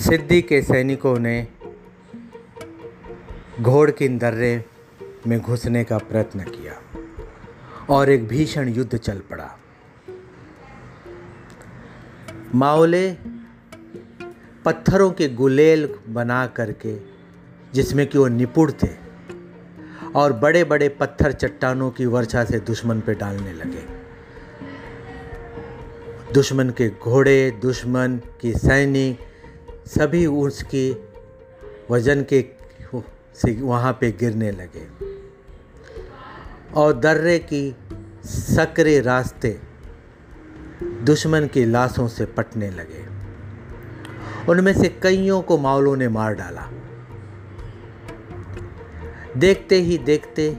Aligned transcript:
सिद्धि 0.00 0.42
के 0.42 0.62
सैनिकों 0.62 1.18
ने 1.18 1.48
घोड़किन 3.60 4.18
दर्रे 4.18 4.64
में 5.26 5.40
घुसने 5.40 5.84
का 5.84 5.98
प्रयत्न 5.98 6.40
किया 6.40 6.74
और 7.90 8.10
एक 8.10 8.28
भीषण 8.28 8.68
युद्ध 8.68 8.96
चल 8.96 9.18
पड़ा। 9.30 9.58
माओले 12.54 13.12
पत्थरों 14.64 15.10
के 15.10 15.28
गुलेल 15.28 15.94
बना 16.08 16.46
करके, 16.46 16.96
जिसमें 17.74 18.06
कि 18.06 18.18
वो 18.18 18.28
निपुण 18.28 18.72
थे, 18.72 18.90
और 20.14 20.32
बड़े 20.32 20.64
बड़े 20.64 20.88
पत्थर 20.88 21.32
चट्टानों 21.32 21.90
की 21.90 22.06
वर्षा 22.06 22.44
से 22.44 22.60
दुश्मन 22.60 23.00
पे 23.00 23.14
डालने 23.14 23.52
लगे। 23.52 23.84
दुश्मन 26.34 26.70
के 26.70 26.88
घोड़े, 26.88 27.50
दुश्मन 27.50 28.20
की 28.40 28.52
सैनिक 28.52 29.29
सभी 29.86 30.26
उसके 30.26 30.96
वज़न 31.90 32.22
के 32.22 32.44
से 33.34 33.62
वहाँ 33.62 33.98
पे 34.00 34.12
गिरने 34.12 34.50
लगे। 34.50 34.86
और 36.74 36.92
दर्रे 36.92 37.38
की 37.38 37.76
सकरे 38.24 39.00
रास्ते 39.00 39.60
दुश्मन 40.82 41.46
की 41.46 41.64
लाशों 41.64 42.08
से 42.08 42.24
पटने 42.24 42.70
लगे। 42.70 43.06
उनमें 44.48 44.74
से 44.74 44.88
कईयों 44.88 45.42
को 45.42 45.58
मावलों 45.58 45.96
ने 45.96 46.08
मार 46.08 46.34
डाला। 46.34 46.70
देखते 49.36 49.76
ही 49.76 49.98
देखते 49.98 50.56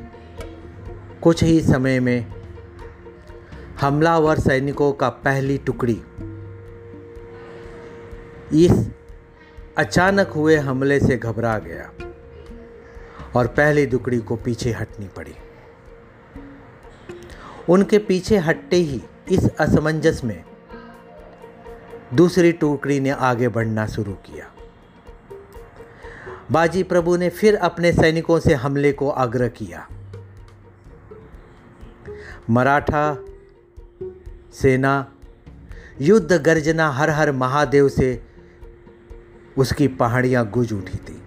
कुछ 1.22 1.44
ही 1.44 1.62
समय 1.62 2.00
में 2.00 2.34
हमलावर 3.82 4.40
सैनिकों 4.40 4.92
का 4.92 5.10
पहली 5.10 5.58
टुकड़ी 5.58 6.02
इस 8.54 8.72
अचानक 9.78 10.28
हुए 10.28 10.56
हमले 10.56 11.00
से 11.00 11.18
घबरा 11.18 11.60
गया 11.60 11.92
और 13.36 13.48
पहली 13.48 13.86
दुकड़ी 13.86 14.18
को 14.18 14.36
पीछे 14.36 14.72
हटनी 14.72 15.08
पड़ी। 15.08 15.36
उनके 17.70 17.98
पीछे 17.98 18.38
हटते 18.38 18.76
ही 18.76 19.02
इस 19.32 19.56
असमंजस 19.60 20.22
में 20.24 20.44
दूसरी 22.14 22.52
टुकड़ी 22.52 23.00
ने 23.00 23.10
आगे 23.10 23.48
बढ़ना 23.48 23.88
शुरू 23.88 24.14
किया। 24.14 24.52
बाजी 26.52 26.84
प्रभु 26.84 27.16
ने 27.16 27.30
फिर 27.30 27.56
अपने 27.56 27.94
सैनिकों 27.94 28.40
से 28.40 28.54
हमले 28.54 28.92
को 28.92 29.10
आग्रह 29.10 29.48
किया। 29.48 29.88
मराठा, 32.50 33.26
सेना, 34.54 35.12
युद्ध 36.02 36.34
गर्जना 36.34 36.90
हर 36.90 37.10
हर 37.10 37.32
महादेव 37.32 37.90
से 37.90 38.31
उसकी 39.58 39.88
पहाड़ियाँ 39.88 40.50
गुज 40.50 40.74
उठी 40.74 40.98
थी। 40.98 41.24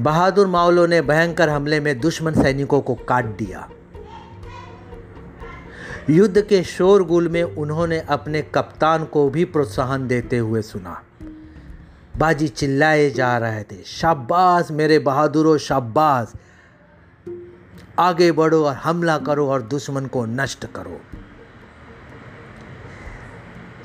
बहादुर 0.00 0.46
मावलों 0.46 0.88
ने 0.88 1.00
भयंकर 1.02 1.48
हमले 1.48 1.80
में 1.80 2.00
दुश्मन 2.00 2.34
सैनिकों 2.34 2.80
को 2.80 2.94
काट 2.94 3.24
दिया। 3.24 3.70
युद्ध 6.10 6.42
के 6.42 6.62
शोरगुल 6.62 7.28
में 7.28 7.42
उन्होंने 7.42 8.00
अपने 8.00 8.42
कप्तान 8.42 9.04
को 9.04 9.30
भी 9.30 9.44
प्रोत्साहन 9.44 10.06
देते 10.08 10.38
हुए 10.38 10.62
सुना। 10.62 11.02
बाजी 12.18 12.48
चिल्लाए 12.48 13.10
जा 13.10 13.38
रहे 13.38 13.62
थे, 13.62 13.82
शाबाश 13.82 14.70
मेरे 14.70 14.98
बहादुरों, 14.98 15.58
शाबाश। 15.58 16.32
आगे 17.98 18.32
बढ़ो 18.32 18.64
और 18.64 18.74
हमला 18.74 19.18
करो 19.18 19.48
और 19.48 19.62
दुश्मन 19.62 20.06
को 20.06 20.26
नष्ट 20.26 20.66
करो। 20.66 21.00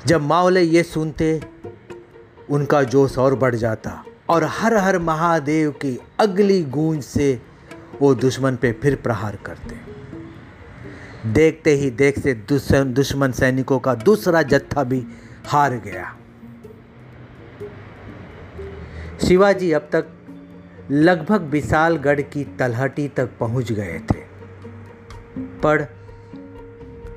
जब 0.06 0.20
मावले 0.20 0.62
ये 0.62 0.82
सुनते 0.82 1.51
उनका 2.52 2.82
जोश 2.84 3.16
और 3.18 3.34
बढ़ 3.34 3.54
जाता 3.54 4.02
और 4.30 4.44
हर 4.50 4.76
हर 4.76 4.98
महादेव 4.98 5.70
की 5.82 5.98
अगली 6.20 6.62
गूंज 6.64 7.02
से 7.04 7.40
वो 8.00 8.14
दुश्मन 8.14 8.56
पे 8.56 8.72
फिर 8.72 8.94
प्रहार 8.96 9.36
करते। 9.46 9.80
देखते 11.32 11.74
ही 11.74 11.90
देखते 11.92 12.34
दुश्मन 12.44 13.32
सैनिकों 13.32 13.78
का 13.78 13.94
दूसरा 13.94 14.42
जत्था 14.44 14.84
भी 14.84 15.04
हार 15.46 15.74
गया। 15.84 16.14
शिवाजी 19.26 19.72
अब 19.72 19.88
तक 19.92 20.06
लगभग 20.90 21.42
विशालगढ़ 21.50 22.20
की 22.22 22.44
तलहटी 22.58 23.08
तक 23.08 23.30
पहुँच 23.40 23.72
गए 23.72 23.98
थे, 24.10 24.20
पर 25.62 25.82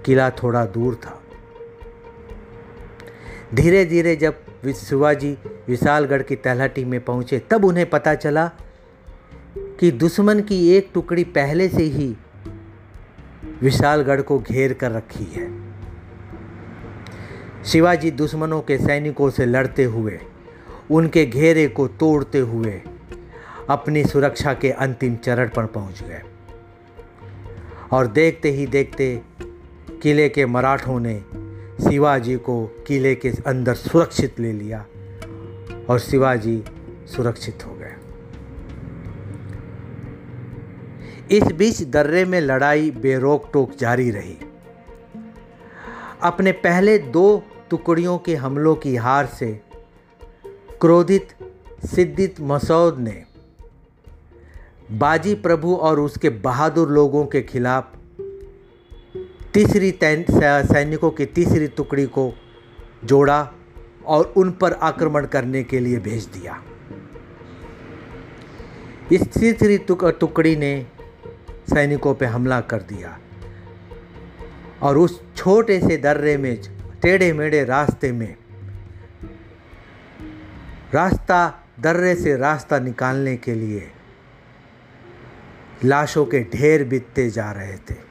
किला 0.06 0.30
थोड़ा 0.34 0.66
दूर 0.68 0.96
था। 0.96 1.22
धीरे 3.54 3.86
धीरे 3.86 4.16
जब 4.16 4.45
शिवाजी 4.74 5.38
विशालगढ़ 5.68 6.22
की 6.22 6.36
तलहटी 6.36 6.86
में 6.86 7.06
पहुँचे, 7.06 7.40
तब 7.40 7.66
उन्हें 7.66 7.90
पता 7.90 8.16
चला 8.16 8.52
कि 9.58 9.92
दुश्मन 9.92 10.40
की 10.40 10.70
एक 10.70 10.90
टुकड़ी 10.94 11.24
पहले 11.24 11.70
से 11.70 11.84
ही 11.84 12.16
विशालगढ़ 13.62 14.22
को 14.22 14.40
घेर 14.40 14.74
कर 14.74 14.92
रखी 14.92 15.24
है। 15.24 15.66
शिवाजी 17.66 18.12
दुश्मनों 18.12 18.62
के 18.62 18.78
सैनिकों 18.78 19.30
से 19.30 19.46
लड़ते 19.46 19.84
हुए, 19.84 20.20
उनके 20.92 21.26
घेरे 21.26 21.68
को 21.68 21.88
तोड़ते 21.88 22.40
हुए 22.40 22.82
अपनी 23.70 24.04
सुरक्षा 24.04 24.54
के 24.54 24.72
अंतिम 24.72 25.16
चरण 25.16 25.50
पर 25.50 25.66
पहुँच 25.66 26.04
गए 26.04 26.22
और 27.92 28.08
देखते 28.08 28.52
ही 28.52 28.68
देखते 28.68 29.22
किले 30.02 30.30
के 30.30 30.46
मराठों 30.46 31.00
ने 31.00 31.24
शिवाजी 31.90 32.36
को 32.36 32.66
किले 32.88 33.16
के 33.16 33.30
अंदर 33.48 33.74
सुरक्षित 33.74 34.40
ले 34.40 34.52
लिया 34.52 34.86
और 35.90 36.00
शिवाजी 36.00 36.64
सुरक्षित 37.16 37.66
हो 37.66 37.76
गए। 37.76 37.94
इस 41.38 41.44
बीच 41.44 41.82
दर्रे 41.84 42.26
में 42.26 42.40
लड़ाई 42.42 42.92
बेरोक 42.92 43.50
टोक 43.54 43.76
जारी 43.76 44.10
रही। 44.12 44.38
अपने 46.24 46.52
पहले 46.52 46.98
दो 46.98 47.44
टुकड़ियों 47.70 48.18
के 48.18 48.36
हमलों 48.36 48.76
की 48.76 48.96
हार 48.96 49.26
से 49.26 49.52
क्रोधित 50.82 51.28
सिद्धित 51.86 52.36
मसौद 52.42 53.00
ने 53.00 53.24
बाजी 54.92 55.34
प्रभु 55.36 55.76
और 55.76 56.00
उसके 56.00 56.30
बहादुर 56.30 56.90
लोगों 56.90 57.26
के 57.26 57.42
खिलाफ 57.42 57.92
तीसरी 59.56 59.92
सैनिकों 60.02 61.10
की 61.12 61.26
तीसरी 61.26 61.68
टुकड़ी 61.68 62.06
को 62.06 62.34
जोड़ा 63.04 63.52
और 64.06 64.34
उन 64.38 64.52
पर 64.52 64.74
आक्रमण 64.74 65.26
करने 65.26 65.64
के 65.64 65.80
लिए 65.80 65.98
भेज 65.98 66.26
दिया। 66.26 66.62
इस 69.12 69.22
तीसरी 69.34 69.78
टुकड़ी 69.90 70.56
ने 70.56 70.88
सैनिकों 71.70 72.14
पर 72.16 72.26
हमला 72.26 72.60
कर 72.62 72.82
दिया 72.82 73.18
और 74.82 74.98
उस 74.98 75.22
छोटे 75.36 75.80
से 75.80 75.98
दर्रे 75.98 76.38
में, 76.38 76.62
टेढ़े 77.02 77.34
मेढ़े 77.34 77.64
रास्ते 77.64 78.12
में, 78.12 78.36
रास्ता 80.94 81.40
दर्रे 81.80 82.16
से 82.16 82.36
रास्ता 82.38 82.80
निकालने 82.80 83.38
के 83.38 83.54
लिए 83.54 83.92
लाशों 85.86 86.26
के 86.26 86.44
ढेर 86.44 86.84
बीतते 86.84 87.30
जा 87.30 87.52
रहे 87.52 87.78
थे। 87.90 88.04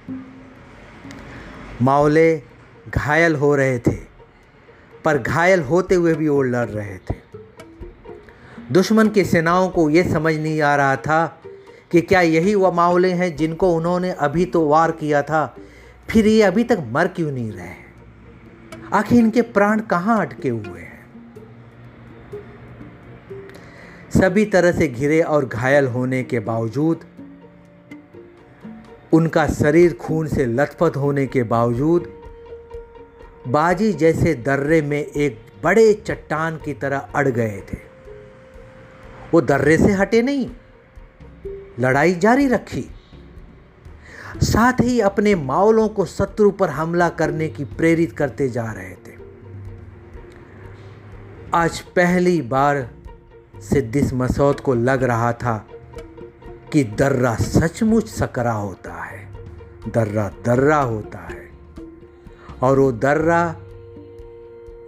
मावले 1.84 2.42
घायल 2.88 3.34
हो 3.36 3.54
रहे 3.56 3.78
थे, 3.78 3.96
पर 5.04 5.18
घायल 5.18 5.60
होते 5.60 5.94
हुए 5.94 6.14
भी 6.14 6.28
वो 6.28 6.42
लड़ 6.42 6.68
रहे 6.68 6.96
थे। 6.98 7.14
दुश्मन 8.72 9.08
की 9.08 9.24
सेनाओं 9.24 9.68
को 9.68 9.88
ये 9.90 10.02
समझ 10.04 10.34
नहीं 10.34 10.60
आ 10.62 10.74
रहा 10.76 10.96
था 10.96 11.26
कि 11.92 12.00
क्या 12.00 12.20
यही 12.20 12.54
वह 12.54 12.70
मावले 12.70 13.12
हैं 13.12 13.34
जिनको 13.36 13.74
उन्होंने 13.76 14.10
अभी 14.10 14.44
तो 14.44 14.66
वार 14.68 14.90
किया 14.90 15.22
था, 15.22 15.56
फिर 16.10 16.26
ये 16.26 16.42
अभी 16.42 16.64
तक 16.64 16.78
मर 16.86 17.08
क्यों 17.08 17.30
नहीं 17.32 17.50
रहे 17.52 17.82
आखिर 18.92 19.18
इनके 19.18 19.42
प्राण 19.42 19.80
कहाँ 19.80 20.20
अटके 20.20 20.48
हुए 20.48 20.80
हैं? 20.80 20.92
सभी 24.10 24.44
तरह 24.44 24.72
से 24.72 24.88
घिरे 24.88 25.20
और 25.20 25.44
घायल 25.44 25.86
होने 25.86 26.22
के 26.22 26.40
बावजूद 26.40 27.04
उनका 29.14 29.46
शरीर 29.46 29.92
खून 29.92 30.26
से 30.26 30.44
लथपथ 30.46 30.96
होने 30.96 31.26
के 31.26 31.42
बावजूद, 31.42 32.08
बाजी 33.48 33.92
जैसे 33.92 34.34
दर्रे 34.34 34.80
में 34.82 34.98
एक 34.98 35.38
बड़े 35.64 35.92
चट्टान 36.06 36.56
की 36.56 36.72
तरह 36.72 36.98
अड़ 37.14 37.28
गए 37.28 37.60
थे। 37.72 37.78
वो 39.34 39.40
दर्रे 39.40 39.76
से 39.78 39.92
हटे 39.92 40.22
नहीं, 40.22 40.48
लड़ाई 41.80 42.14
जारी 42.14 42.46
रखी। 42.48 42.84
साथ 44.42 44.80
ही 44.80 45.00
अपने 45.00 45.34
मावलों 45.34 45.88
को 45.88 46.04
शत्रु 46.04 46.50
पर 46.50 46.70
हमला 46.70 47.08
करने 47.08 47.48
की 47.48 47.64
प्रेरित 47.64 48.12
करते 48.12 48.48
जा 48.48 48.64
रहे 48.72 48.94
थे। 48.94 49.12
आज 51.54 51.80
पहली 51.96 52.40
बार 52.42 52.88
सिद्धिस 53.60 54.12
मसौद 54.12 54.60
को 54.60 54.74
लग 54.74 55.02
रहा 55.02 55.32
था 55.32 55.56
कि 56.74 56.84
दर्रा 56.84 57.34
सचमुच 57.34 58.08
सकरा 58.08 58.52
होता 58.52 58.94
है, 58.94 59.28
दर्रा 59.88 60.28
दर्रा 60.44 60.76
होता 60.76 61.18
है। 61.18 61.50
और 62.62 62.78
वो 62.78 62.92
दर्रा 62.92 63.56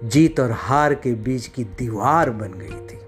जीत 0.05 0.41
और 0.41 0.51
हार 0.51 0.95
के 0.95 1.15
बीच 1.15 1.47
की 1.47 1.65
दीवार 1.65 2.31
बन 2.31 2.49
गई 2.49 2.87
थी। 2.87 2.99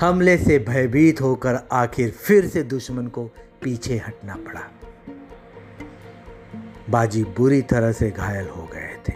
हमले 0.00 0.38
से 0.38 0.58
भयभीत 0.58 1.20
होकर 1.20 1.58
आखिर 1.72 2.10
फिर 2.10 2.48
से 2.48 2.62
दुश्मन 2.62 3.06
को 3.06 3.24
पीछे 3.62 3.96
हटना 3.96 4.34
पड़ा। 4.34 4.62
बाजी 6.90 7.24
बुरी 7.24 7.62
तरह 7.62 7.92
से 7.92 8.10
घायल 8.10 8.48
हो 8.48 8.68
गए 8.72 9.02
थे। 9.08 9.14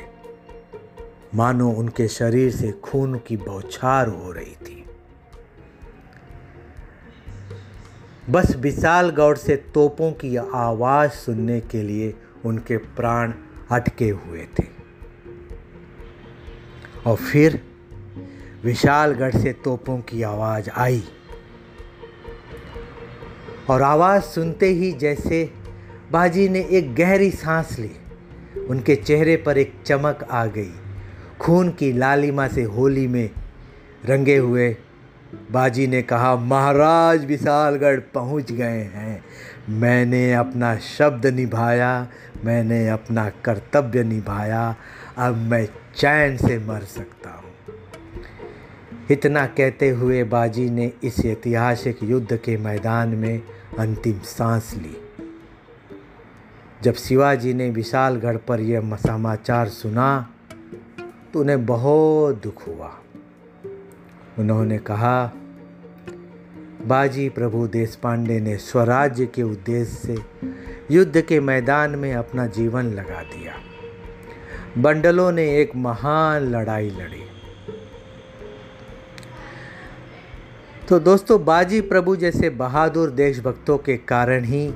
मानो 1.35 1.71
उनके 1.71 2.09
शरीर 2.09 2.51
से 2.51 2.73
खून 2.73 3.19
की 3.19 3.37
बौछार 3.37 4.09
हो 4.09 4.33
रही 4.33 4.55
थी। 4.55 4.78
बस 8.31 8.57
विशाल 8.57 9.11
गौड़ 9.11 9.37
से 9.37 9.57
तोपों 9.57 10.13
की 10.13 10.37
आवाज़ 10.37 11.11
सुनने 11.11 11.61
के 11.61 11.83
लिए 11.83 12.15
उनके 12.45 12.77
प्राण 12.77 13.33
अटके 13.71 14.09
हुए 14.09 14.47
थे। 14.59 14.65
और 17.07 17.17
फिर 17.17 17.61
विशालगढ़ 18.65 19.37
से 19.37 19.53
तोपों 19.53 19.99
की 19.99 20.23
आवाज़ 20.23 20.71
आई। 20.71 21.05
और 23.71 23.83
आवाज़ 23.83 24.23
सुनते 24.23 24.67
ही 24.67 24.93
जैसे 24.93 25.51
बाजी 26.13 26.49
ने 26.49 26.61
एक 26.71 26.95
गहरी 26.95 27.31
सांस 27.31 27.79
ली, 27.79 27.91
उनके 28.69 28.97
चेहरे 28.97 29.37
पर 29.37 29.59
एक 29.59 29.75
चमक 29.87 30.27
आ 30.31 30.47
गई। 30.47 30.73
खून 31.41 31.71
की 31.71 31.93
लालिमा 31.93 32.49
से 32.49 32.63
होली 32.63 33.07
में 33.07 33.31
रंगे 34.05 34.37
हुए 34.37 34.77
बाजी 35.35 35.87
ने 35.87 36.03
कहा, 36.03 36.37
महाराज 36.37 37.25
विशालगढ़ 37.25 38.01
पहुँच 38.01 38.53
गए 38.53 38.83
हैं। 38.83 39.25
मैंने 39.69 40.33
अपना 40.35 40.77
शब्द 40.77 41.27
निभाया, 41.27 42.09
मैंने 42.45 42.89
अपना 42.89 43.31
कर्तव्य 43.45 44.05
निभाया, 44.05 44.77
अब 45.19 45.37
मैं 45.37 45.69
चैन 45.97 46.37
से 46.37 46.59
मर 46.59 46.81
सकता 46.81 47.31
हूँ। 47.31 47.45
इतना 49.11 49.47
कहते 49.47 49.89
हुए 49.91 50.25
बाजी 50.25 50.71
ने 50.71 50.93
इस 51.05 51.25
ऐतिहासिक 51.27 51.99
युद्ध 52.03 52.37
के 52.37 52.57
मैदान 52.57 53.09
में 53.09 53.43
अंतिम 53.79 54.19
सांस 54.19 54.75
ली। 54.75 54.97
जब 56.83 56.95
शिवाजी 56.95 57.55
ने 57.55 57.71
विशालगढ़ 57.71 58.37
पर 58.37 58.61
यह 58.61 58.97
समाचार 58.97 59.69
सुना 59.69 60.29
तो 61.33 61.41
उन्हें 61.41 61.67
बहुत 61.67 62.43
दुख 62.43 62.67
हुआ। 62.67 62.99
उन्होंने 64.39 64.79
कहा, 64.79 65.33
बाजी 66.87 67.29
प्रभु 67.29 67.67
देश 67.67 67.97
पांडे 67.97 68.41
ने 68.41 68.57
स्वराज्य 68.57 69.27
के 69.27 69.43
उद्देश्य 69.43 69.95
से 69.95 70.19
युद्ध 70.91 71.21
के 71.21 71.41
मैदान 71.41 71.91
में 71.91 72.15
अपना 72.15 72.47
जीवन 72.47 72.85
लगा 72.85 73.23
दिया। 73.23 73.55
बंडलों 74.79 75.33
ने 75.33 75.59
एक 75.59 75.77
महान 75.77 76.43
लड़ाई 76.43 76.91
लड़ी। 76.91 77.25
तो 80.89 80.99
दोस्तों, 80.99 81.45
बाजी 81.45 81.81
प्रभु 81.81 82.17
जैसे 82.17 82.51
बहादुर 82.51 83.11
देशभक्तों 83.11 83.79
के 83.79 83.97
कारण 83.97 84.45
ही 84.45 84.75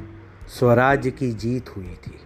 स्वराज्य 0.49 1.11
की 1.11 1.33
जीत 1.33 1.77
हुई 1.77 1.99
थी। 2.07 2.19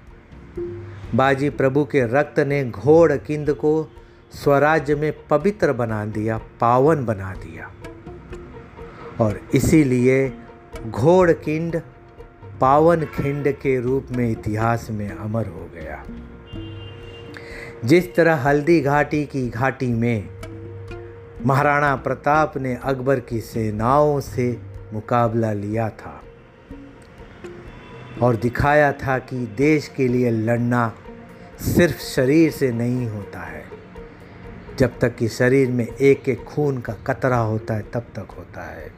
बाजी 1.14 1.50
प्रभु 1.50 1.84
के 1.84 2.02
रक्त 2.02 2.40
ने 2.40 2.64
घोड़ 2.64 3.12
किंद 3.12 3.50
को 3.50 3.90
स्वराज्य 4.42 4.94
में 4.94 5.12
पवित्र 5.28 5.72
बना 5.72 6.04
दिया, 6.04 6.38
पावन 6.60 7.04
बना 7.04 7.32
दिया। 7.32 7.70
और 9.20 9.40
इसीलिए 9.54 10.32
घोड़ 10.86 11.32
किंड 11.32 11.80
पावन 12.60 13.04
खिंड 13.04 13.52
के 13.52 13.80
रूप 13.80 14.06
में 14.10 14.30
इतिहास 14.30 14.88
में 14.90 15.16
अमर 15.16 15.46
हो 15.46 15.70
गया। 15.74 16.04
जिस 17.84 18.14
तरह 18.14 18.34
हल्दी 18.34 18.80
घाटी 18.80 19.24
की 19.24 19.48
घाटी 19.48 19.86
में 19.86 20.28
महाराणा 21.46 21.96
प्रताप 21.96 22.56
ने 22.56 22.78
अकबर 22.84 23.20
की 23.20 23.40
सेनाओं 23.40 24.20
से 24.20 24.60
मुकाबला 24.92 25.52
लिया 25.52 25.88
था 25.88 26.22
और 28.22 28.36
दिखाया 28.36 28.92
था 28.92 29.18
कि 29.18 29.46
देश 29.46 29.88
के 29.88 30.08
लिए 30.08 30.30
लड़ना 30.30 30.92
सिर्फ़ 31.60 32.00
शरीर 32.00 32.50
से 32.50 32.72
नहीं 32.72 33.08
होता 33.08 33.40
है 33.40 33.75
जब 34.78 34.98
तक 34.98 35.14
कि 35.16 35.28
शरीर 35.28 35.70
में 35.70 35.86
एक 35.86 36.28
एक 36.28 36.44
खून 36.44 36.80
का 36.80 36.92
कतरा 37.06 37.38
होता 37.38 37.74
है, 37.74 37.82
तब 37.94 38.06
तक 38.14 38.34
होता 38.38 38.62
है। 38.62 38.90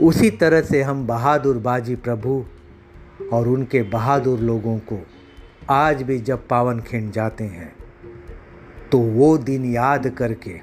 उसी 0.00 0.30
तरह 0.30 0.60
से 0.60 0.82
हम 0.82 1.06
बहादुर 1.06 1.58
बाजी 1.58 1.96
प्रभु 1.96 2.44
और 3.32 3.48
उनके 3.48 3.82
बहादुर 3.82 4.38
लोगों 4.38 4.78
को 4.78 4.98
आज 5.70 6.02
भी 6.02 6.18
जब 6.18 6.46
पावन 6.48 6.80
खिंड 6.80 7.12
जाते 7.12 7.44
हैं 7.44 7.72
तो 8.92 8.98
वो 8.98 9.36
दिन 9.38 9.64
याद 9.64 10.08
करके 10.08 10.58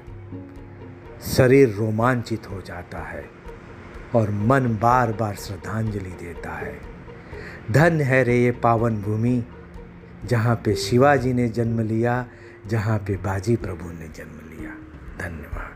शरीर 1.26 1.68
रोमांचित 1.68 2.50
हो 2.50 2.60
जाता 2.60 2.98
है 2.98 3.24
और 4.14 4.30
मन 4.30 4.78
बार 4.82 5.12
बार 5.12 5.34
श्रद्धांजलि 5.36 6.10
देता 6.20 6.50
है। 6.50 6.74
धन 7.70 8.00
है 8.00 8.22
रे 8.24 8.36
ये 8.42 8.50
पावन 8.50 8.96
भूमि, 9.02 9.42
जहाँ 10.26 10.54
पे 10.64 10.74
शिवाजी 10.74 11.32
ने 11.32 11.48
जन्म 11.48 11.80
लिया 11.80 12.24
जहाँ 12.66 12.98
पे 12.98 13.16
बाजी 13.16 13.56
प्रभु 13.56 13.90
ने 13.90 14.08
जन्म 14.08 14.50
लिया। 14.50 14.70
धन्यवाद। 15.18 15.73